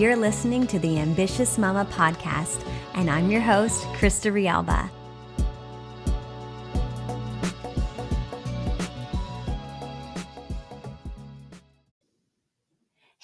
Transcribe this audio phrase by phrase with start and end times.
[0.00, 4.88] You're listening to the Ambitious Mama podcast, and I'm your host, Krista Rialba.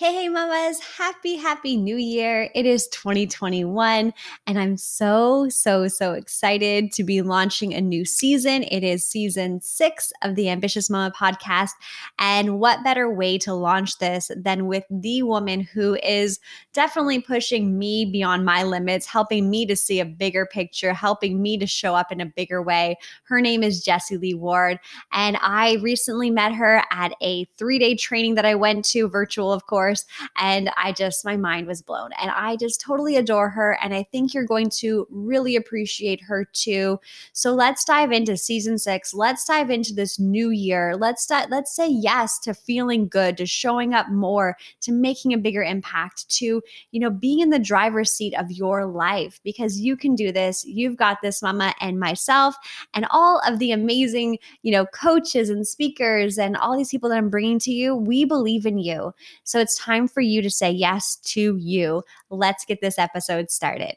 [0.06, 0.78] Hey, hey, mamas.
[0.78, 2.48] Happy, happy new year.
[2.54, 4.14] It is 2021,
[4.46, 8.62] and I'm so, so, so excited to be launching a new season.
[8.62, 11.72] It is season six of the Ambitious Mama podcast.
[12.20, 16.38] And what better way to launch this than with the woman who is
[16.72, 21.58] definitely pushing me beyond my limits, helping me to see a bigger picture, helping me
[21.58, 22.96] to show up in a bigger way.
[23.24, 24.78] Her name is Jessie Lee Ward,
[25.10, 29.52] and I recently met her at a three day training that I went to, virtual,
[29.52, 30.28] of course course.
[30.36, 32.10] And I just, my mind was blown.
[32.20, 33.78] And I just totally adore her.
[33.82, 37.00] And I think you're going to really appreciate her too.
[37.32, 39.14] So let's dive into season six.
[39.14, 40.96] Let's dive into this new year.
[40.96, 45.38] Let's, di- let's say yes to feeling good, to showing up more, to making a
[45.38, 49.96] bigger impact, to, you know, being in the driver's seat of your life because you
[49.96, 50.64] can do this.
[50.64, 52.56] You've got this, mama, and myself,
[52.94, 57.18] and all of the amazing, you know, coaches and speakers and all these people that
[57.18, 57.94] I'm bringing to you.
[57.94, 59.14] We believe in you.
[59.44, 62.02] So it's time for you to say yes to you.
[62.28, 63.94] Let's get this episode started.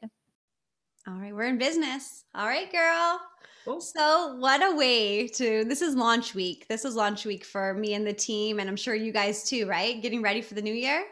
[1.08, 2.26] All right, we're in business.
[2.36, 3.20] All right, girl.
[3.66, 3.81] Cool.
[3.81, 6.68] So, what a way to this is launch week.
[6.70, 9.68] This is launch week for me and the team, and I'm sure you guys too,
[9.68, 10.02] right?
[10.02, 11.04] Getting ready for the new year.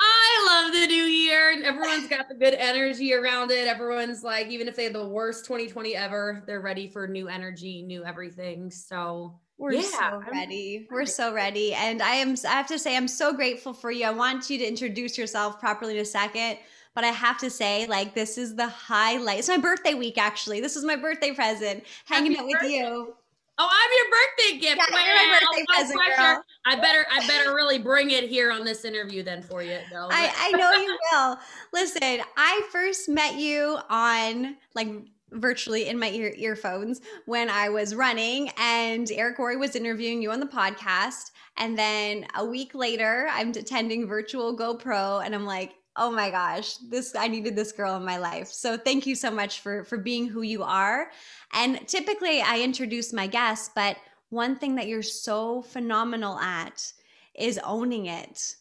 [0.00, 1.50] I love the new year.
[1.50, 3.68] and Everyone's got the good energy around it.
[3.68, 7.82] Everyone's like, even if they had the worst 2020 ever, they're ready for new energy,
[7.82, 8.70] new everything.
[8.70, 10.88] So we're yeah, so ready.
[10.90, 11.74] We're so ready.
[11.74, 14.06] And I am I have to say I'm so grateful for you.
[14.06, 16.58] I want you to introduce yourself properly in a second.
[16.94, 19.38] But I have to say, like, this is the highlight.
[19.38, 20.60] It's my birthday week, actually.
[20.60, 23.14] This is my birthday present, hanging Happy out with you.
[23.58, 24.76] Oh, I'm your birthday gift.
[24.76, 26.44] Yeah, my oh, birthday no present, girl.
[26.64, 29.78] I better, I better really bring it here on this interview then for you.
[29.94, 31.38] I, I know you will.
[31.72, 34.88] Listen, I first met you on like
[35.32, 40.30] virtually in my ear earphones when I was running and Eric Worre was interviewing you
[40.30, 41.30] on the podcast.
[41.56, 46.76] And then a week later, I'm attending virtual GoPro and I'm like, oh my gosh,
[46.88, 48.48] this I needed this girl in my life.
[48.48, 51.10] So thank you so much for for being who you are.
[51.52, 53.96] And typically I introduce my guests, but
[54.30, 56.92] one thing that you're so phenomenal at
[57.34, 58.54] is owning it.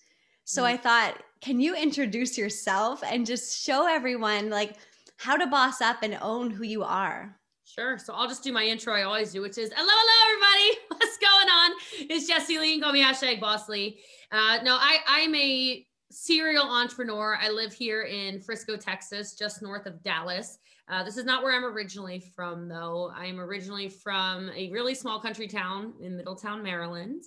[0.43, 0.65] So mm.
[0.65, 4.75] I thought, can you introduce yourself and just show everyone like
[5.19, 7.35] how to boss up and own who you are.
[7.65, 7.97] Sure.
[7.99, 10.79] So I'll just do my intro I always do, which is hello, hello, everybody.
[10.97, 11.71] What's going on?
[12.09, 12.79] It's Jessie Lee.
[12.79, 13.99] Call me hashtag Boss Lee.
[14.31, 17.37] Uh, no, I, I'm a serial entrepreneur.
[17.39, 20.57] I live here in Frisco, Texas, just north of Dallas.
[20.87, 23.11] Uh, this is not where I'm originally from, though.
[23.15, 27.25] I'm originally from a really small country town in Middletown, Maryland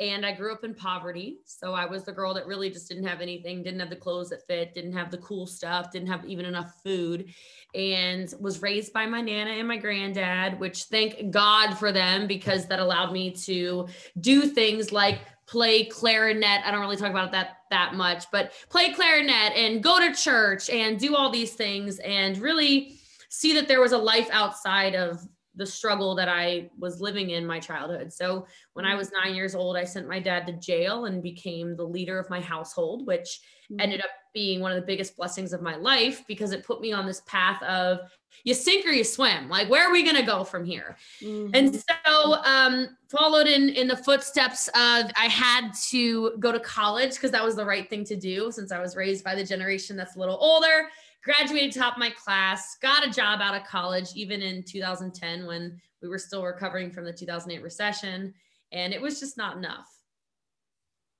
[0.00, 1.38] and I grew up in poverty.
[1.44, 4.30] So I was the girl that really just didn't have anything, didn't have the clothes
[4.30, 7.32] that fit, didn't have the cool stuff, didn't have even enough food,
[7.74, 12.66] and was raised by my nana and my granddad, which thank God for them because
[12.66, 13.86] that allowed me to
[14.20, 16.62] do things like play clarinet.
[16.64, 20.70] I don't really talk about that that much, but play clarinet and go to church
[20.70, 22.96] and do all these things and really
[23.28, 27.46] see that there was a life outside of the struggle that I was living in
[27.46, 28.12] my childhood.
[28.12, 28.98] So when I mm-hmm.
[28.98, 32.28] was nine years old, I sent my dad to jail and became the leader of
[32.30, 33.80] my household, which mm-hmm.
[33.80, 36.92] ended up being one of the biggest blessings of my life because it put me
[36.92, 38.00] on this path of
[38.42, 39.48] you sink or you swim.
[39.48, 40.96] Like, where are we going to go from here?
[41.22, 41.54] Mm-hmm.
[41.54, 47.14] And so, um, followed in in the footsteps of I had to go to college
[47.14, 49.96] because that was the right thing to do since I was raised by the generation
[49.96, 50.88] that's a little older
[51.24, 55.80] graduated top of my class, got a job out of college, even in 2010 when
[56.02, 58.34] we were still recovering from the 2008 recession.
[58.72, 59.88] And it was just not enough.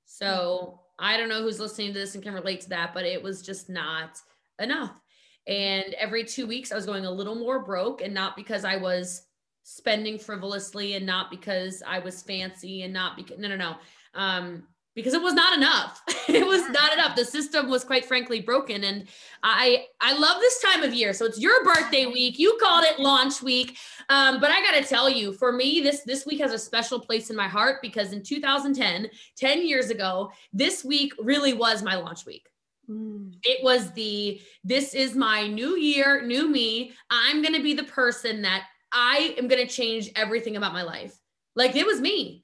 [0.05, 3.23] So I don't know who's listening to this and can relate to that, but it
[3.23, 4.21] was just not
[4.61, 5.01] enough.
[5.47, 8.77] And every two weeks, I was going a little more broke, and not because I
[8.77, 9.27] was
[9.63, 13.77] spending frivolously and not because I was fancy and not because, no, no, no.
[14.15, 14.65] Um,
[14.95, 16.03] because it was not enough.
[16.29, 17.17] it was not enough.
[17.17, 18.85] The system was quite frankly broken.
[18.85, 19.07] And
[19.43, 21.13] I I love this time of year.
[21.13, 22.39] So it's your birthday week.
[22.39, 23.77] You called it launch week.
[24.09, 27.31] Um, but I gotta tell you, for me, this this week has a special place
[27.31, 32.25] in my heart because in 2010, 10 years ago, this week really was my launch
[32.27, 32.49] week.
[32.89, 33.35] Mm.
[33.43, 36.93] It was the this is my new year, new me.
[37.11, 41.19] I'm gonna be the person that I am gonna change everything about my life.
[41.57, 42.44] Like it was me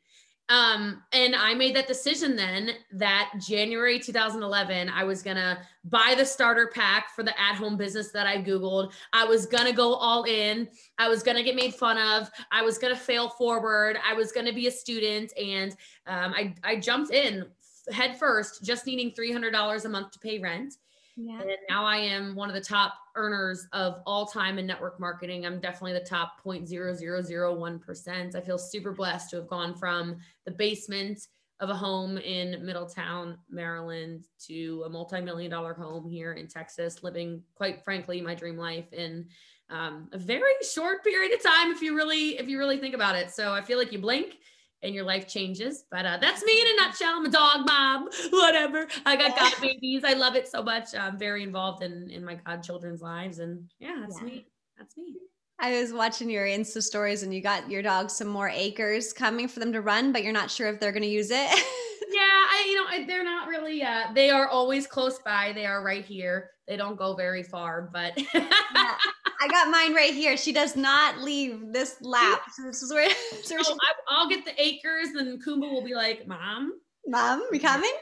[0.50, 6.24] um, and I made that decision then that January 2011, I was gonna buy the
[6.26, 8.92] starter pack for the at home business that I Googled.
[9.12, 10.68] I was gonna go all in.
[10.98, 12.28] I was gonna get made fun of.
[12.50, 13.96] I was gonna fail forward.
[14.04, 15.32] I was gonna be a student.
[15.38, 15.72] And
[16.08, 17.46] um, I, I jumped in
[17.92, 20.74] head first, just needing $300 a month to pay rent.
[21.16, 21.40] Yeah.
[21.40, 25.44] And now I am one of the top earners of all time in network marketing.
[25.44, 28.34] I'm definitely the top 0.0001%.
[28.34, 31.26] I feel super blessed to have gone from the basement
[31.60, 37.42] of a home in Middletown, Maryland to a multi-million dollar home here in Texas, living
[37.54, 39.26] quite frankly my dream life in
[39.68, 43.14] um, a very short period of time if you really if you really think about
[43.14, 43.30] it.
[43.30, 44.38] So I feel like you blink
[44.82, 45.84] and your life changes.
[45.90, 47.14] But uh, that's me in a nutshell.
[47.16, 48.86] I'm a dog mom, whatever.
[49.06, 50.02] I got god babies.
[50.04, 50.94] I love it so much.
[50.94, 54.26] I'm very involved in in my godchildren's lives, and yeah, that's yeah.
[54.26, 54.46] me.
[54.78, 55.16] That's me.
[55.62, 59.46] I was watching your Insta stories, and you got your dog some more acres coming
[59.46, 61.50] for them to run, but you're not sure if they're going to use it.
[62.10, 63.82] yeah, I you know they're not really.
[63.82, 65.52] Uh, they are always close by.
[65.54, 66.50] They are right here.
[66.66, 68.18] They don't go very far, but.
[68.34, 68.96] yeah.
[69.40, 70.36] I got mine right here.
[70.36, 72.42] She does not leave this lap.
[72.54, 73.08] So this is where.
[73.42, 76.72] So I, will get the acres, and Kumba will be like, "Mom,
[77.06, 77.92] mom, we coming?"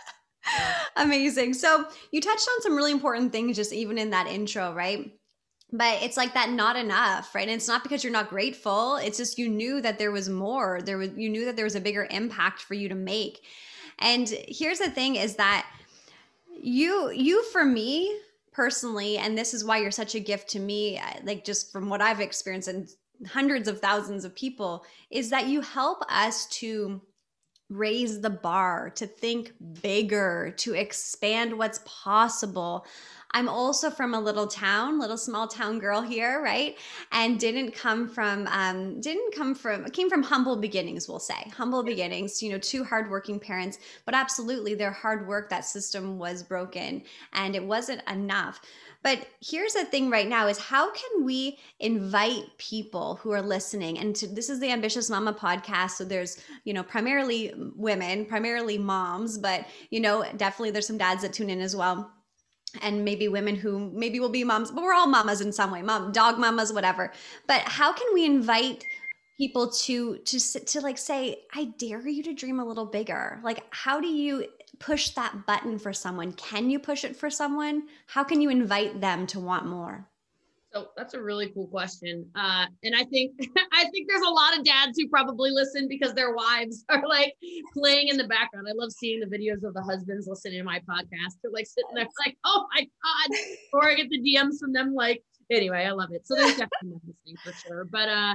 [0.96, 1.54] Amazing.
[1.54, 5.10] So you touched on some really important things just even in that intro, right?
[5.72, 7.46] But it's like that not enough, right?
[7.46, 8.96] And it's not because you're not grateful.
[8.96, 10.80] It's just you knew that there was more.
[10.82, 13.40] There was you knew that there was a bigger impact for you to make.
[13.98, 15.66] And here's the thing is that
[16.60, 18.20] you you for me
[18.52, 21.88] personally and this is why you're such a gift to me uh, like just from
[21.88, 22.88] what i've experienced and
[23.26, 27.00] hundreds of thousands of people is that you help us to
[27.68, 32.84] raise the bar to think bigger to expand what's possible
[33.32, 36.76] I'm also from a little town, little small town girl here, right?
[37.12, 41.82] And didn't come from, um, didn't come from, came from humble beginnings, we'll say, humble
[41.82, 47.02] beginnings, you know, two hardworking parents, but absolutely their hard work, that system was broken
[47.32, 48.60] and it wasn't enough.
[49.02, 53.98] But here's the thing right now is how can we invite people who are listening
[53.98, 58.76] and to, this is the ambitious mama podcast so there's you know primarily women primarily
[58.76, 62.12] moms but you know definitely there's some dads that tune in as well
[62.82, 65.82] and maybe women who maybe will be moms, but we're all mamas in some way,
[65.82, 67.12] mom, dog mamas, whatever.
[67.46, 68.84] But how can we invite
[69.38, 73.40] people to to to like say, I dare you to dream a little bigger?
[73.42, 74.46] Like, how do you
[74.78, 76.32] push that button for someone?
[76.32, 77.84] Can you push it for someone?
[78.06, 80.06] How can you invite them to want more?
[80.72, 82.28] So that's a really cool question.
[82.36, 83.32] Uh, and I think
[83.72, 87.34] I think there's a lot of dads who probably listen because their wives are like
[87.74, 88.66] playing in the background.
[88.68, 91.38] I love seeing the videos of the husbands listening to my podcast.
[91.42, 93.38] They're like sitting there like, oh my God.
[93.72, 96.26] Or I get the DMs from them like, anyway, I love it.
[96.26, 97.84] So there's definitely listening for sure.
[97.84, 98.34] But uh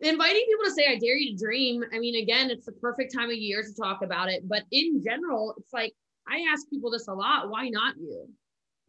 [0.00, 1.82] inviting people to say I dare you to dream.
[1.94, 4.46] I mean, again, it's the perfect time of year to talk about it.
[4.46, 5.94] But in general, it's like
[6.28, 7.48] I ask people this a lot.
[7.48, 8.28] Why not you?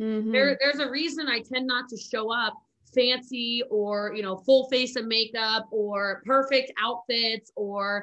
[0.01, 0.31] Mm-hmm.
[0.31, 2.54] There, there's a reason I tend not to show up
[2.95, 8.01] fancy or you know full face of makeup or perfect outfits or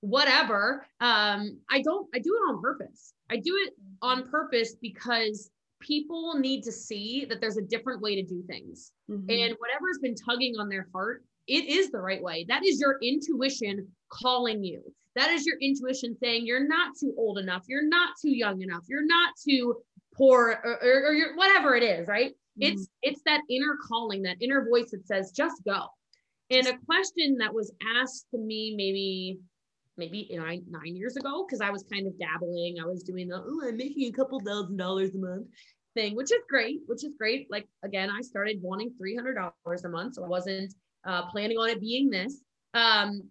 [0.00, 3.14] whatever um i don't i do it on purpose.
[3.30, 5.50] I do it on purpose because
[5.80, 8.92] people need to see that there's a different way to do things.
[9.10, 9.28] Mm-hmm.
[9.28, 12.44] and whatever's been tugging on their heart it is the right way.
[12.46, 14.82] That is your intuition calling you.
[15.16, 17.64] That is your intuition saying you're not too old enough.
[17.66, 18.82] You're not too young enough.
[18.86, 19.76] You're not too
[20.14, 23.10] poor or, or, or whatever it is right it's mm-hmm.
[23.10, 25.86] it's that inner calling, that inner voice that says, just go.
[26.50, 29.38] And a question that was asked to me maybe
[29.96, 32.76] maybe nine nine years ago, because I was kind of dabbling.
[32.80, 35.46] I was doing the oh, I'm making a couple thousand dollars a month
[35.94, 37.48] thing, which is great, which is great.
[37.50, 40.72] Like again, I started wanting three hundred dollars a month, so I wasn't
[41.06, 42.40] uh, planning on it being this.
[42.74, 43.22] Um,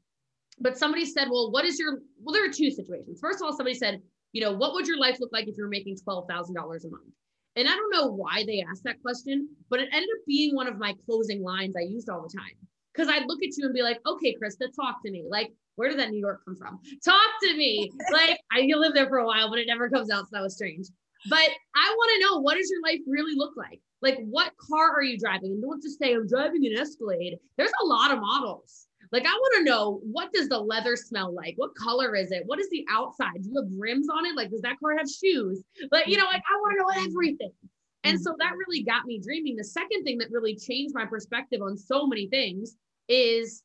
[0.60, 2.34] but somebody said, well, what is your well?
[2.34, 3.20] There are two situations.
[3.22, 5.64] First of all, somebody said, you know, what would your life look like if you
[5.64, 7.14] were making twelve thousand dollars a month?
[7.58, 10.68] And I don't know why they asked that question, but it ended up being one
[10.68, 12.54] of my closing lines I used all the time.
[12.94, 15.26] Because I'd look at you and be like, okay, Krista, talk to me.
[15.28, 16.80] Like, where did that New York come from?
[17.04, 17.92] Talk to me.
[18.12, 20.26] like, I you lived there for a while, but it never comes out.
[20.26, 20.88] So that was strange.
[21.30, 23.82] But I want to know what does your life really look like?
[24.04, 25.52] Like, what car are you driving?
[25.52, 27.38] And don't just say, I'm driving an Escalade.
[27.58, 28.87] There's a lot of models.
[29.12, 31.54] Like, I want to know what does the leather smell like?
[31.58, 32.44] What color is it?
[32.46, 33.42] What is the outside?
[33.42, 34.36] Do you have rims on it?
[34.36, 35.64] Like, does that car have shoes?
[35.92, 37.52] Like you know, like I want to know everything.
[38.04, 38.58] And so that mm-hmm.
[38.68, 39.56] really got me dreaming.
[39.56, 43.64] The second thing that really changed my perspective on so many things is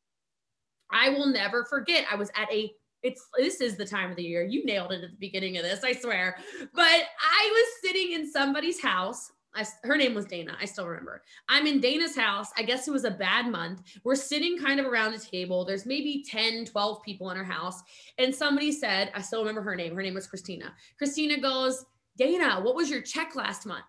[0.91, 2.07] I will never forget.
[2.11, 2.71] I was at a
[3.03, 4.45] it's this is the time of the year.
[4.45, 6.37] You nailed it at the beginning of this, I swear.
[6.73, 10.57] But I was sitting in somebody's house I, her name was Dana.
[10.61, 11.23] I still remember.
[11.49, 12.49] I'm in Dana's house.
[12.57, 13.83] I guess it was a bad month.
[14.05, 15.65] We're sitting kind of around a table.
[15.65, 17.83] There's maybe 10, 12 people in her house.
[18.19, 19.95] And somebody said, I still remember her name.
[19.95, 20.73] Her name was Christina.
[20.97, 21.85] Christina goes,
[22.17, 23.85] Dana, what was your check last month?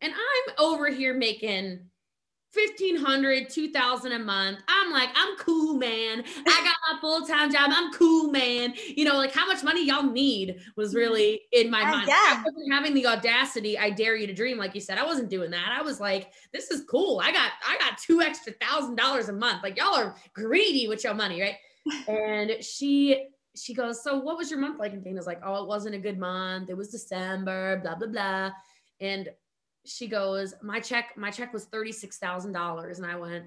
[0.00, 1.80] And I'm over here making
[2.54, 4.58] 1500 2000 a month.
[4.68, 6.22] I'm like i'm cool man.
[6.46, 7.70] I got my full-time job.
[7.72, 8.74] I'm cool man.
[8.86, 10.98] You know like how much money y'all need was mm-hmm.
[10.98, 12.08] really in my mind.
[12.08, 12.14] yeah.
[12.14, 14.98] i wasn't having the audacity i dare you to dream like you said.
[14.98, 15.74] I wasn't doing that.
[15.76, 17.20] I was like this is cool.
[17.24, 19.62] I got i got two extra thousand dollars a month.
[19.62, 21.56] Like y'all are greedy with your money right?
[22.06, 24.92] And she she goes so what was your month like?
[24.92, 26.68] And dana's like oh it wasn't a good month.
[26.68, 28.50] It was december blah blah blah.
[29.00, 29.30] And
[29.84, 32.96] she goes, my check, my check was $36,000.
[32.96, 33.44] And I went,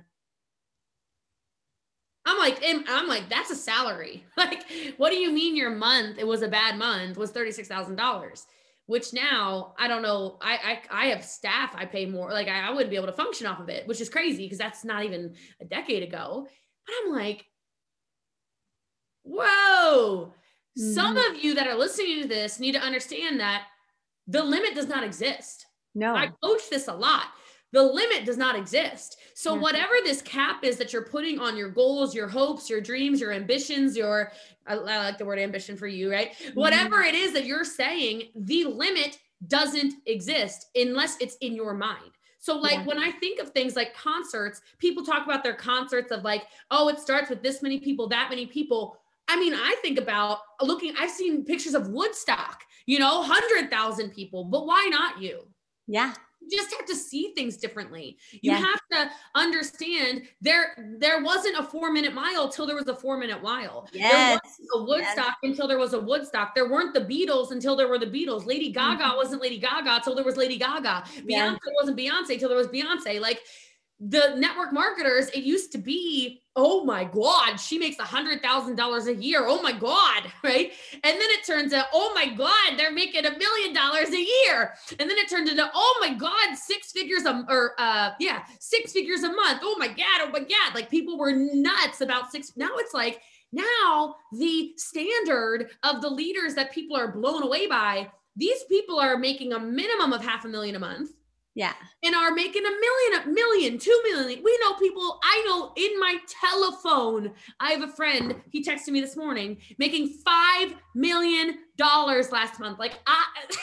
[2.25, 4.25] I'm like, I'm like, that's a salary.
[4.37, 4.65] Like,
[4.97, 6.17] what do you mean your month?
[6.17, 8.45] It was a bad month was $36,000,
[8.87, 10.37] which now I don't know.
[10.41, 11.73] I, I, I have staff.
[11.75, 12.31] I pay more.
[12.31, 14.57] Like I, I wouldn't be able to function off of it, which is crazy because
[14.57, 16.47] that's not even a decade ago.
[16.85, 17.45] But I'm like,
[19.23, 20.33] whoa,
[20.77, 20.93] mm-hmm.
[20.93, 23.63] some of you that are listening to this need to understand that
[24.27, 25.64] the limit does not exist.
[25.95, 26.15] No.
[26.15, 27.27] I coach this a lot.
[27.71, 29.17] The limit does not exist.
[29.33, 29.61] So, mm-hmm.
[29.61, 33.33] whatever this cap is that you're putting on your goals, your hopes, your dreams, your
[33.33, 34.31] ambitions, your,
[34.65, 36.31] I, I like the word ambition for you, right?
[36.31, 36.59] Mm-hmm.
[36.59, 42.11] Whatever it is that you're saying, the limit doesn't exist unless it's in your mind.
[42.39, 42.85] So, like yeah.
[42.85, 46.87] when I think of things like concerts, people talk about their concerts of like, oh,
[46.89, 48.97] it starts with this many people, that many people.
[49.27, 54.43] I mean, I think about looking, I've seen pictures of Woodstock, you know, 100,000 people,
[54.43, 55.47] but why not you?
[55.87, 56.13] Yeah.
[56.47, 58.17] You just have to see things differently.
[58.31, 58.57] You yeah.
[58.57, 63.17] have to understand there there wasn't a four minute mile till there was a four
[63.17, 63.89] minute mile.
[63.91, 64.11] Yes.
[64.11, 65.51] There wasn't a Woodstock yes.
[65.51, 66.53] until there was a Woodstock.
[66.53, 68.45] There weren't the Beatles until there were the Beatles.
[68.45, 69.15] Lady Gaga mm-hmm.
[69.15, 71.03] wasn't Lady Gaga till there was Lady Gaga.
[71.27, 73.19] Beyonce wasn't Beyonce till there was Beyonce.
[73.19, 73.41] Like
[73.99, 78.75] the network marketers, it used to be, oh my God, she makes a hundred thousand
[78.75, 79.43] dollars a year.
[79.45, 80.71] Oh my God, right?
[80.93, 84.73] And then it turns out, oh my God, they're making a million dollars a year.
[84.99, 88.91] And then it turned into, oh my God, six figures a or uh yeah, six
[88.91, 89.59] figures a month.
[89.63, 90.73] Oh my God, oh my God.
[90.73, 92.53] Like people were nuts about six.
[92.55, 93.21] Now it's like
[93.51, 99.17] now the standard of the leaders that people are blown away by, these people are
[99.17, 101.11] making a minimum of half a million a month
[101.55, 101.73] yeah.
[102.03, 104.43] And are making a million, a million, two million.
[104.43, 107.31] We know people, I know in my telephone,
[107.61, 112.77] I have a friend, he texted me this morning, making $5 million last month.
[112.77, 113.23] Like, I.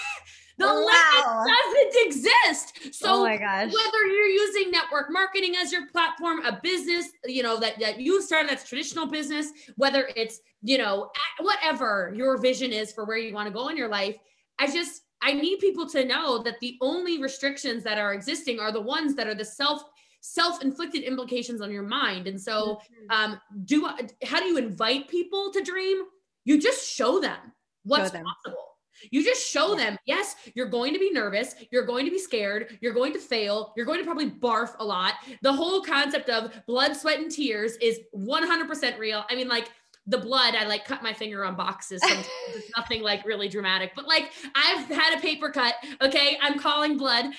[0.58, 0.74] The wow.
[0.74, 2.94] limit doesn't exist.
[2.94, 3.72] So oh my gosh.
[3.72, 8.20] whether you're using network marketing as your platform, a business, you know, that, that you
[8.20, 13.32] started that's traditional business, whether it's, you know, whatever your vision is for where you
[13.32, 14.14] want to go in your life,
[14.58, 18.72] I just I need people to know that the only restrictions that are existing are
[18.72, 19.84] the ones that are the self
[20.24, 22.28] self-inflicted implications on your mind.
[22.28, 23.32] And so, mm-hmm.
[23.32, 23.88] um, do
[24.24, 26.02] how do you invite people to dream?
[26.44, 27.38] You just show them
[27.84, 28.24] what's show them.
[28.24, 28.72] possible.
[29.10, 32.78] You just show them, yes, you're going to be nervous, you're going to be scared,
[32.80, 35.14] you're going to fail, you're going to probably barf a lot.
[35.42, 39.24] The whole concept of blood, sweat, and tears is 100% real.
[39.28, 39.70] I mean, like,
[40.06, 42.00] the blood, I like cut my finger on boxes.
[42.00, 45.74] Sometimes it's nothing like really dramatic, but like I've had a paper cut.
[46.00, 47.26] Okay, I'm calling blood.
[47.26, 47.32] Um,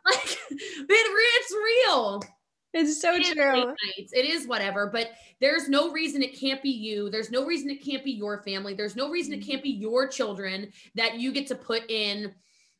[0.06, 2.22] like it, it's real.
[2.74, 3.74] It's so it true.
[3.96, 7.10] It is whatever, but there's no reason it can't be you.
[7.10, 8.74] There's no reason it can't be your family.
[8.74, 12.34] There's no reason it can't be your children that you get to put in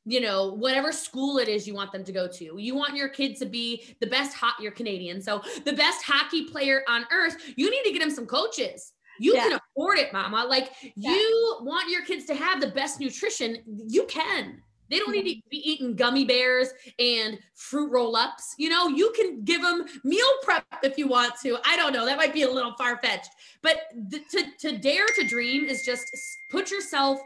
[0.05, 2.55] you know, whatever school it is you want them to go to.
[2.57, 5.21] You want your kids to be the best hot, you're Canadian.
[5.21, 8.95] So the best hockey player on earth, you need to get them some coaches.
[9.19, 9.43] You yeah.
[9.43, 10.45] can afford it, mama.
[10.49, 11.11] Like yeah.
[11.11, 14.63] you want your kids to have the best nutrition, you can.
[14.91, 15.41] They don't need mm-hmm.
[15.41, 18.55] to be eating gummy bears and fruit roll ups.
[18.59, 21.59] You know, you can give them meal prep if you want to.
[21.65, 22.07] I don't know.
[22.07, 23.31] That might be a little far fetched.
[23.63, 23.81] But
[24.31, 26.11] to, to dare to dream is just
[26.51, 27.21] put yourself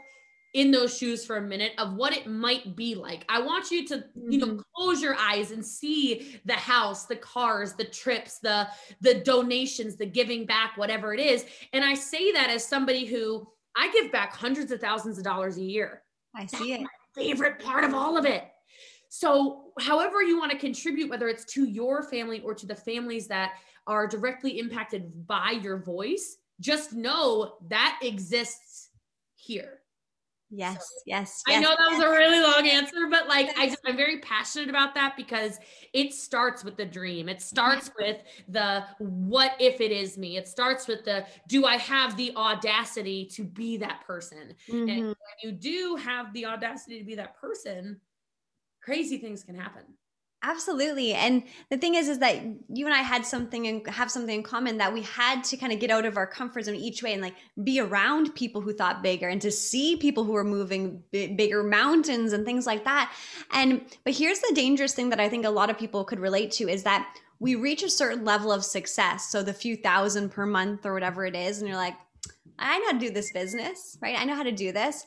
[0.53, 3.25] in those shoes for a minute of what it might be like.
[3.27, 4.59] I want you to, you know, mm-hmm.
[4.75, 8.67] close your eyes and see the house, the cars, the trips, the
[9.01, 11.45] the donations, the giving back, whatever it is.
[11.73, 15.57] And I say that as somebody who I give back hundreds of thousands of dollars
[15.57, 16.03] a year.
[16.35, 16.83] I see That's it.
[16.83, 18.45] My favorite part of all of it.
[19.09, 23.27] So, however you want to contribute, whether it's to your family or to the families
[23.27, 23.53] that
[23.85, 28.89] are directly impacted by your voice, just know that exists
[29.35, 29.82] here.
[30.55, 31.57] Yes, so, yes, yes.
[31.57, 34.69] I know that was a really long answer, but like I just, I'm very passionate
[34.69, 35.57] about that because
[35.93, 37.27] it starts with the dream.
[37.27, 40.37] It starts with the what if it is me.
[40.37, 44.53] It starts with the do I have the audacity to be that person?
[44.69, 44.89] Mm-hmm.
[44.89, 47.99] And when you do have the audacity to be that person,
[48.79, 49.83] crazy things can happen.
[50.45, 51.13] Absolutely.
[51.13, 54.43] And the thing is, is that you and I had something and have something in
[54.43, 57.13] common that we had to kind of get out of our comfort zone each way
[57.13, 61.01] and like be around people who thought bigger and to see people who were moving
[61.11, 63.13] b- bigger mountains and things like that.
[63.51, 66.51] And, but here's the dangerous thing that I think a lot of people could relate
[66.53, 67.07] to is that
[67.39, 69.31] we reach a certain level of success.
[69.31, 71.59] So the few thousand per month or whatever it is.
[71.59, 71.95] And you're like,
[72.59, 74.19] I know how to do this business, right?
[74.19, 75.05] I know how to do this.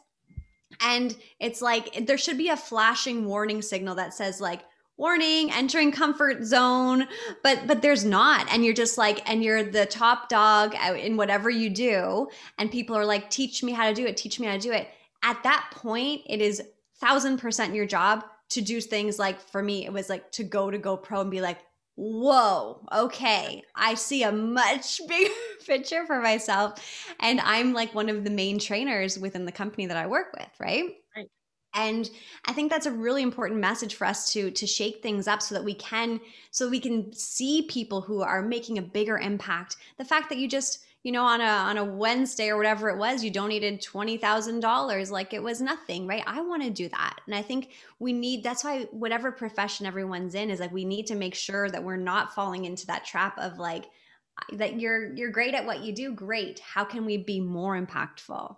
[0.81, 4.63] And it's like, there should be a flashing warning signal that says, like,
[4.99, 7.07] warning entering comfort zone
[7.43, 8.47] but but there's not.
[8.53, 12.29] And you're just like and you're the top dog in whatever you do.
[12.59, 14.17] And people are like teach me how to do it.
[14.17, 14.89] Teach me how to do it.
[15.23, 16.63] At that point it is
[17.01, 20.71] thousand percent your job to do things like for me it was like to go
[20.71, 21.59] to GoPro and be like
[21.97, 25.33] whoa okay i see a much bigger
[25.67, 26.79] picture for myself.
[27.21, 30.49] And i'm like one of the main trainers within the company that i work with
[30.61, 30.97] right
[31.77, 32.11] and
[32.47, 35.55] i think that's a really important message for us to to shake things up so
[35.55, 39.77] that we can so we can see people who are making a bigger impact.
[39.99, 42.97] The fact that you just you know on a on a wednesday or whatever it
[42.97, 46.23] was you donated $20000 like it was nothing right?
[46.27, 47.21] I want to do that.
[47.27, 51.07] And i think we need that's why whatever profession everyone's in is like we need
[51.09, 53.85] to make sure that we're not falling into that trap of like
[54.53, 56.59] that you're you're great at what you do great.
[56.61, 58.57] How can we be more impactful?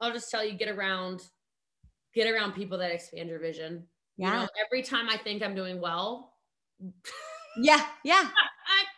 [0.00, 1.22] I'll just tell you get around
[2.14, 3.84] get around people that expand your vision.
[4.16, 4.32] Yeah.
[4.32, 6.34] You know, every time I think I'm doing well.
[7.60, 7.86] yeah.
[8.04, 8.28] Yeah.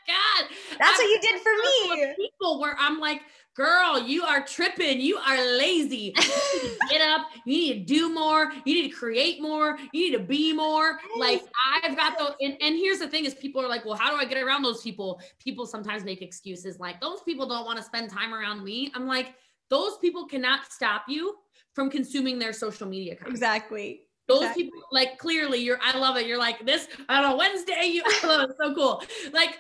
[0.06, 0.44] God.
[0.78, 2.14] That's I, what you did for me.
[2.16, 3.23] People where I'm like,
[3.54, 5.00] girl, you are tripping.
[5.00, 6.14] You are lazy.
[6.16, 7.26] You get up.
[7.44, 8.52] You need to do more.
[8.64, 9.78] You need to create more.
[9.92, 10.99] You need to be more.
[11.16, 11.42] Like
[11.82, 14.16] I've got the and, and here's the thing is people are like, well, how do
[14.16, 15.20] I get around those people?
[15.38, 18.92] People sometimes make excuses like those people don't want to spend time around me.
[18.94, 19.35] I'm like,
[19.70, 21.35] those people cannot stop you
[21.76, 23.35] from consuming their social media content.
[23.35, 24.00] Exactly.
[24.26, 24.64] Those exactly.
[24.64, 25.78] people, like clearly, you're.
[25.80, 26.26] I love it.
[26.26, 27.90] You're like this on a Wednesday.
[27.92, 28.56] You, I love it.
[28.61, 29.04] So cool.
[29.33, 29.59] Like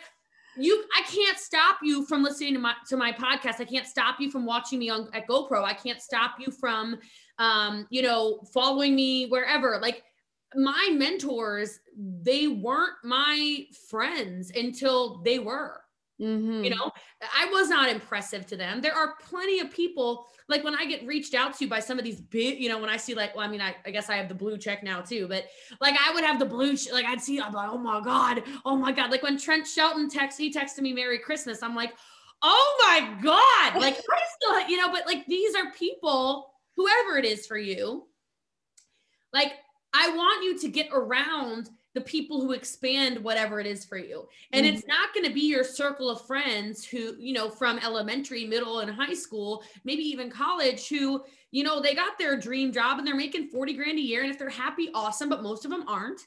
[0.56, 3.60] you, I can't stop you from listening to my to my podcast.
[3.60, 5.62] I can't stop you from watching me on at GoPro.
[5.62, 6.98] I can't stop you from,
[7.38, 9.78] um, you know, following me wherever.
[9.80, 10.02] Like
[10.56, 15.80] my mentors, they weren't my friends until they were.
[16.20, 16.64] Mm-hmm.
[16.64, 16.90] You know,
[17.22, 18.80] I was not impressive to them.
[18.80, 22.04] There are plenty of people like when I get reached out to by some of
[22.04, 24.16] these big, you know, when I see like, well, I mean, I, I guess I
[24.16, 25.46] have the blue check now too, but
[25.80, 28.44] like I would have the blue, ch- like I'd see, I'm like, oh my God,
[28.64, 29.10] oh my God.
[29.10, 31.62] Like when Trent Shelton texts, he texted me Merry Christmas.
[31.62, 31.92] I'm like,
[32.42, 33.80] oh my God.
[33.80, 38.06] Like I still, you know, but like these are people, whoever it is for you,
[39.32, 39.52] like
[39.92, 44.28] I want you to get around the people who expand whatever it is for you.
[44.52, 44.76] And mm-hmm.
[44.76, 48.80] it's not going to be your circle of friends who, you know, from elementary, middle,
[48.80, 53.06] and high school, maybe even college, who, you know, they got their dream job and
[53.06, 54.20] they're making 40 grand a year.
[54.20, 56.20] And if they're happy, awesome, but most of them aren't.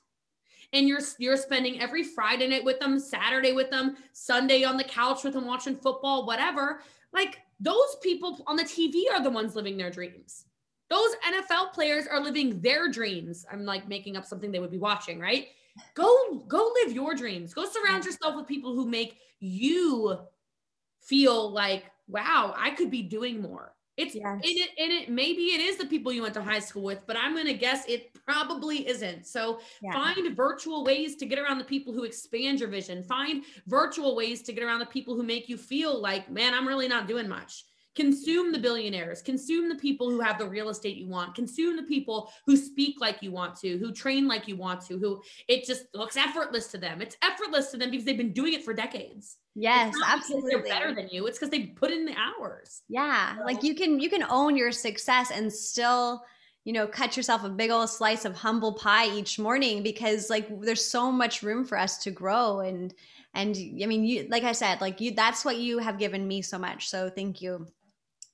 [0.73, 4.84] And you're you're spending every Friday night with them, Saturday with them, Sunday on the
[4.84, 6.82] couch with them watching football, whatever.
[7.13, 10.45] Like those people on the TV are the ones living their dreams.
[10.89, 13.45] Those NFL players are living their dreams.
[13.51, 15.47] I'm like making up something they would be watching, right?
[15.93, 17.53] Go go live your dreams.
[17.53, 20.17] Go surround yourself with people who make you
[21.01, 23.73] feel like, wow, I could be doing more.
[23.97, 24.39] It's yes.
[24.43, 25.10] in it, in it.
[25.10, 27.86] Maybe it is the people you went to high school with, but I'm gonna guess
[27.88, 29.27] it probably isn't.
[29.27, 29.91] So yeah.
[29.91, 33.03] find virtual ways to get around the people who expand your vision.
[33.03, 36.67] Find virtual ways to get around the people who make you feel like, man, I'm
[36.67, 37.65] really not doing much
[37.99, 41.83] consume the billionaires consume the people who have the real estate you want consume the
[41.83, 45.65] people who speak like you want to who train like you want to who it
[45.65, 47.01] just looks effortless to them.
[47.01, 49.35] It's effortless to them because they've been doing it for decades.
[49.53, 51.27] Yes absolutely they're better than you.
[51.27, 52.83] It's because they put in the hours.
[52.88, 53.43] Yeah so.
[53.43, 56.23] like you can you can own your success and still
[56.63, 60.47] you know cut yourself a big old slice of humble pie each morning because like
[60.62, 62.93] there's so much room for us to grow and
[63.33, 66.41] and i mean you like i said like you that's what you have given me
[66.41, 66.89] so much.
[66.89, 67.67] So thank you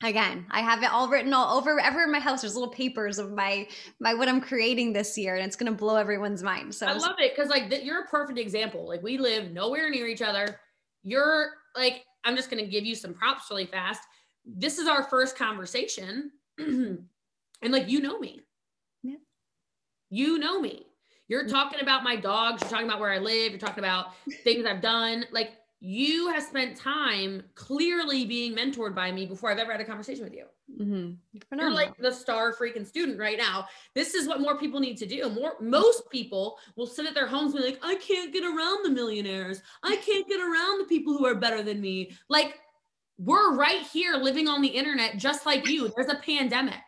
[0.03, 2.41] again i have it all written all over ever in my house.
[2.41, 3.67] There's little papers of my
[3.99, 6.93] my what i'm creating this year and it's going to blow everyone's mind so i
[6.93, 8.88] love it because like you're a perfect example.
[8.88, 10.60] Like we live nowhere near each other.
[11.03, 14.01] You're like i'm just going to give you some props really fast.
[14.45, 17.08] This is our first conversation and
[17.63, 18.41] like you know me.
[19.01, 19.15] Yeah.
[20.10, 20.88] You know me.
[21.27, 21.51] You're mm.
[21.51, 22.62] talking about my dogs.
[22.62, 23.51] You're talking about where i live.
[23.51, 24.08] You're talking about
[24.43, 25.25] things i've done.
[25.31, 25.53] Like
[25.86, 30.24] you have spent time clearly being mentored by me before I've ever had a conversation
[30.24, 30.45] with you.
[30.82, 31.60] Mm-hmm.
[31.60, 33.67] You're like the star freaking student right now.
[33.93, 35.30] This is what more people need to do.
[35.30, 38.84] More, most people will sit at their homes and be like, I can't get around
[38.84, 39.62] the millionaires.
[39.84, 42.17] I can't get around the people who are better than me.
[42.30, 42.62] Like,
[43.19, 45.91] we're right here living on the internet just like you.
[45.95, 46.82] There's a pandemic.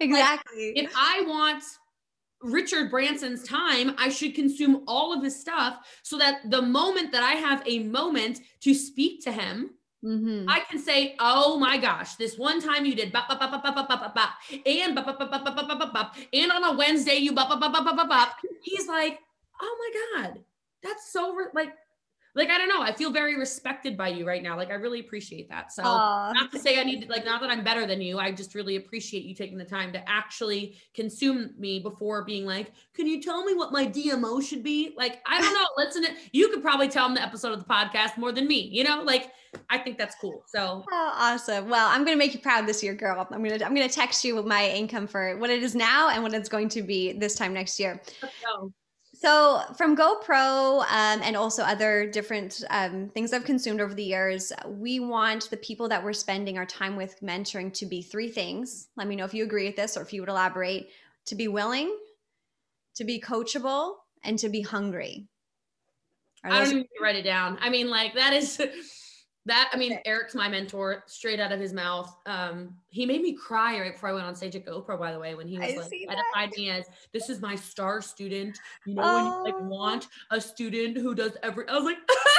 [0.00, 0.72] Exactly.
[0.74, 1.62] Like, if I want
[2.44, 7.22] Richard Branson's time, I should consume all of his stuff so that the moment that
[7.22, 9.70] I have a moment to speak to him,
[10.04, 10.50] Mm-hmm.
[10.50, 13.62] I can say, oh my gosh, this one time you did bop, bop, bop, bop,
[13.62, 14.30] bop, bop, bop, bop,
[14.66, 17.48] and bop, bop, bop, bop, bop, bop, bop, bop, and on a Wednesday you bop,
[17.48, 18.36] bop, bop, bop, bop, bop.
[18.62, 19.18] He's like,
[19.62, 19.76] oh
[20.14, 20.40] my God,
[20.82, 21.72] that's so like
[22.34, 24.56] like I don't know, I feel very respected by you right now.
[24.56, 25.72] Like I really appreciate that.
[25.72, 26.34] So Aww.
[26.34, 28.18] not to say I need to, like not that I'm better than you.
[28.18, 32.72] I just really appreciate you taking the time to actually consume me before being like,
[32.94, 34.94] can you tell me what my DMO should be?
[34.96, 35.66] Like I don't know.
[35.84, 38.68] Listen, to, you could probably tell them the episode of the podcast more than me.
[38.72, 39.30] You know, like
[39.70, 40.42] I think that's cool.
[40.46, 41.68] So oh, awesome.
[41.68, 43.26] Well, I'm gonna make you proud this year, girl.
[43.30, 46.22] I'm gonna I'm gonna text you with my income for what it is now and
[46.22, 48.02] what it's going to be this time next year.
[48.20, 48.72] Let's go.
[49.24, 54.52] So, from GoPro um, and also other different um, things I've consumed over the years,
[54.68, 58.88] we want the people that we're spending our time with mentoring to be three things.
[58.96, 60.90] Let me know if you agree with this or if you would elaborate
[61.24, 61.96] to be willing,
[62.96, 65.26] to be coachable, and to be hungry.
[66.44, 67.56] I don't even write it down.
[67.62, 68.60] I mean, like, that is.
[69.46, 70.02] That I mean, okay.
[70.06, 72.16] Eric's my mentor, straight out of his mouth.
[72.24, 75.18] Um, he made me cry right before I went on stage at GoPro, by the
[75.18, 78.58] way, when he was I like identified me as this is my star student.
[78.86, 79.14] You know, oh.
[79.14, 79.68] when you like oh.
[79.68, 81.98] want a student who does every I was like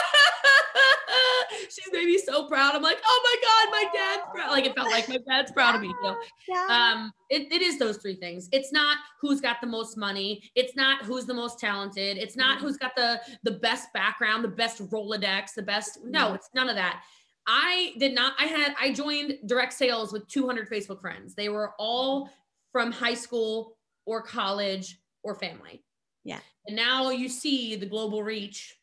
[1.70, 2.76] she's made me so proud.
[2.76, 4.52] I'm like, oh my God, my dad's proud.
[4.52, 5.88] Like it felt like my dad's proud of me.
[5.88, 6.18] You know?
[6.48, 6.68] yeah.
[6.70, 8.50] Um, it, it is those three things.
[8.52, 10.50] It's not who's got the most money.
[10.56, 12.18] It's not who's the most talented.
[12.18, 12.68] It's not mm-hmm.
[12.68, 16.00] who's got the the best background, the best Rolodex, the best.
[16.04, 16.36] No, mm-hmm.
[16.36, 17.02] it's none of that.
[17.48, 18.34] I did not.
[18.40, 18.76] I had.
[18.80, 21.36] I joined direct sales with 200 Facebook friends.
[21.36, 22.30] They were all
[22.72, 25.84] from high school or college or family.
[26.24, 26.40] Yeah.
[26.68, 28.76] And now you see the global reach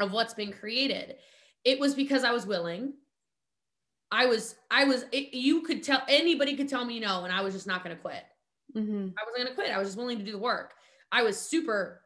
[0.00, 1.16] of what's been created
[1.64, 2.94] it was because I was willing.
[4.10, 7.40] I was, I was, it, you could tell, anybody could tell me no, and I
[7.40, 8.22] was just not going to quit.
[8.76, 9.08] Mm-hmm.
[9.18, 9.70] I wasn't going to quit.
[9.70, 10.74] I was just willing to do the work.
[11.10, 12.02] I was super,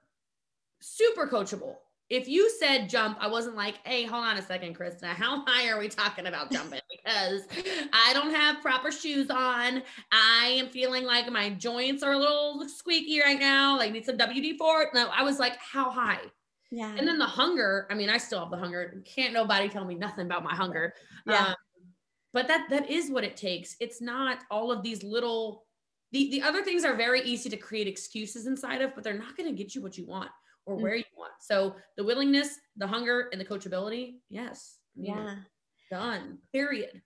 [0.80, 1.76] super coachable.
[2.08, 5.06] If you said jump, I wasn't like, hey, hold on a second, Krista.
[5.06, 6.80] How high are we talking about jumping?
[7.06, 7.42] Because
[7.92, 9.80] I don't have proper shoes on.
[10.10, 13.78] I am feeling like my joints are a little squeaky right now.
[13.78, 14.90] Like need some WD 4.
[14.92, 16.18] No, I was like, how high?
[16.70, 16.94] Yeah.
[16.96, 19.02] And then the hunger, I mean, I still have the hunger.
[19.04, 20.94] Can't nobody tell me nothing about my hunger.
[21.26, 21.48] Yeah.
[21.48, 21.54] Um,
[22.32, 23.76] but that that is what it takes.
[23.80, 25.64] It's not all of these little
[26.12, 29.36] the, the other things are very easy to create excuses inside of, but they're not
[29.36, 30.30] going to get you what you want
[30.64, 30.82] or mm.
[30.82, 31.32] where you want.
[31.40, 34.76] So the willingness, the hunger, and the coachability, yes.
[34.94, 35.36] Yeah.
[35.90, 36.38] Done.
[36.52, 37.02] Period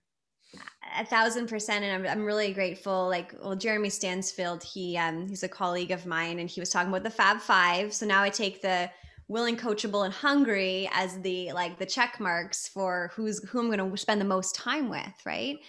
[0.97, 5.43] a thousand percent and I'm, I'm really grateful like well jeremy stansfield he um he's
[5.43, 8.29] a colleague of mine and he was talking about the fab five so now i
[8.29, 8.89] take the
[9.31, 13.91] willing coachable and hungry as the like the check marks for who's who i'm going
[13.91, 15.59] to spend the most time with right?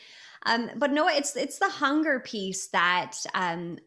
[0.45, 3.79] Um, but no it's it's the hunger piece that um,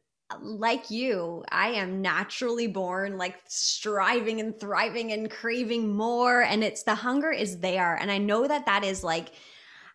[0.41, 6.83] like you i am naturally born like striving and thriving and craving more and it's
[6.83, 7.95] the hunger is there.
[7.95, 9.33] And i know that that is like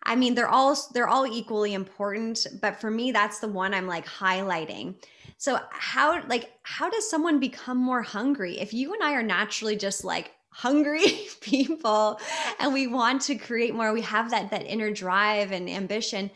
[0.03, 3.87] i mean they're all they're all equally important but for me that's the one i'm
[3.87, 4.95] like highlighting
[5.41, 8.59] so how like how does someone become more hungry?
[8.59, 11.01] If you and I are naturally just like hungry
[11.41, 12.19] people
[12.59, 16.29] and we want to create more, we have that that inner drive and ambition.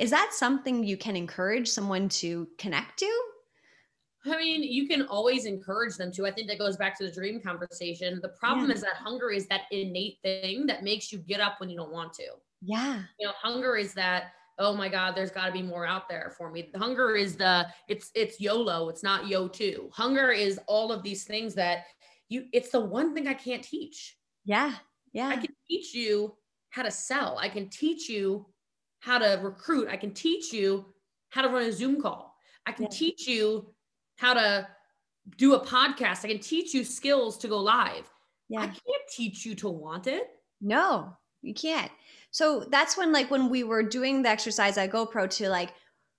[0.00, 3.22] Is that something you can encourage someone to connect to?
[4.24, 6.24] I mean, you can always encourage them to.
[6.26, 8.20] I think that goes back to the dream conversation.
[8.22, 8.76] The problem yeah.
[8.76, 11.92] is that hunger is that innate thing that makes you get up when you don't
[11.92, 12.26] want to.
[12.62, 13.02] Yeah.
[13.20, 16.32] You know, hunger is that oh my god there's got to be more out there
[16.36, 16.70] for me.
[16.76, 19.90] Hunger is the it's it's yolo it's not yo too.
[19.92, 21.84] Hunger is all of these things that
[22.28, 24.16] you it's the one thing i can't teach.
[24.44, 24.74] Yeah
[25.12, 25.28] yeah.
[25.28, 26.36] I can teach you
[26.70, 27.38] how to sell.
[27.40, 28.46] I can teach you
[29.00, 29.88] how to recruit.
[29.88, 30.84] I can teach you
[31.30, 32.34] how to run a zoom call.
[32.66, 32.90] I can yeah.
[32.98, 33.72] teach you
[34.16, 34.68] how to
[35.38, 36.24] do a podcast.
[36.24, 38.10] I can teach you skills to go live.
[38.48, 38.60] Yeah.
[38.60, 40.28] i can't teach you to want it.
[40.60, 41.16] No
[41.46, 41.90] you can't
[42.36, 45.72] so that's when like when we were doing the exercise at GoPro to like,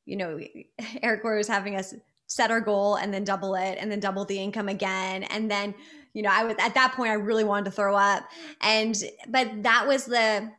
[0.06, 0.40] you know,
[1.04, 1.94] Eric was having us
[2.26, 5.26] set our goal and then double it and then double the income again.
[5.26, 5.76] And then,
[6.14, 8.24] you know, I was at that point I really wanted to throw up.
[8.62, 10.52] And but that was the